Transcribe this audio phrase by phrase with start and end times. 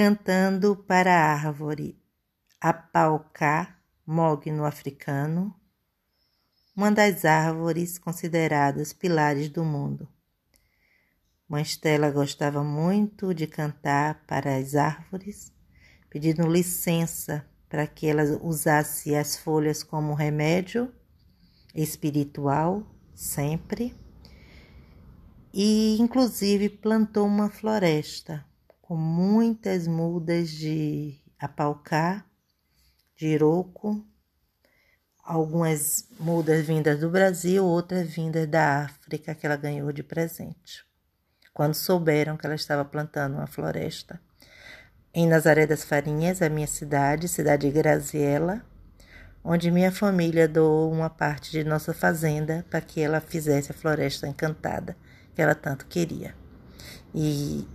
[0.00, 1.94] cantando para a árvore
[2.58, 5.54] Apaucá, mogno africano,
[6.74, 10.08] uma das árvores consideradas pilares do mundo.
[11.46, 15.52] Mãe Stella gostava muito de cantar para as árvores,
[16.08, 20.90] pedindo licença para que ela usasse as folhas como remédio
[21.74, 23.94] espiritual, sempre.
[25.52, 28.48] E, inclusive, plantou uma floresta
[28.90, 28.96] com
[29.50, 32.24] muitas mudas de apaucá,
[33.16, 34.06] de iroco,
[35.24, 40.84] algumas mudas vindas do Brasil, outras vindas da África que ela ganhou de presente.
[41.52, 44.20] Quando souberam que ela estava plantando uma floresta
[45.12, 48.64] em Nazaré das Farinhas, a minha cidade, cidade de Graziella,
[49.42, 54.28] onde minha família doou uma parte de nossa fazenda para que ela fizesse a floresta
[54.28, 54.96] encantada
[55.34, 56.36] que ela tanto queria.
[57.12, 57.66] E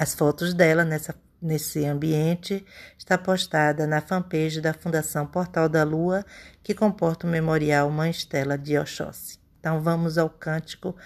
[0.00, 2.64] as fotos dela nessa, nesse ambiente
[2.96, 6.24] está postada na fanpage da Fundação Portal da Lua,
[6.62, 9.38] que comporta o memorial Mãe Estela de Oxóssi.
[9.58, 10.96] Então vamos ao cântico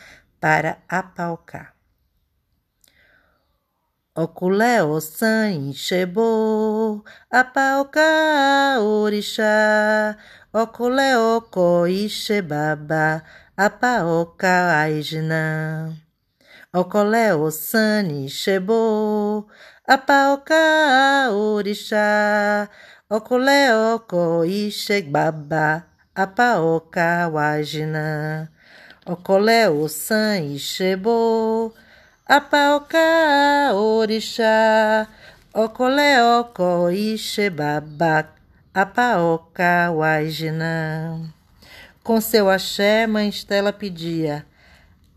[0.41, 1.75] para apalcar.
[4.17, 10.17] Okuleo san chebo, apauka orixá,
[10.53, 13.25] okuleo ko ixebaba,
[13.57, 16.04] apaoka aijina.
[16.75, 19.47] Okoleo sani chebo,
[19.87, 22.69] apaoka orixá,
[23.09, 28.51] okuleo ko ixebaba, apaoka wajina.
[29.07, 31.73] Okoleo san chebo,
[32.27, 35.07] Apaoka orixá,
[35.53, 38.33] ocoleoco ixebaba,
[38.73, 41.21] apaoca wajina.
[42.03, 44.47] Com seu axé, mãe Estela pedia,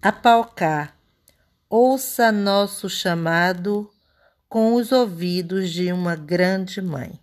[0.02, 0.92] apaoca,
[1.70, 3.90] ouça nosso chamado
[4.48, 7.20] com os ouvidos de uma grande mãe.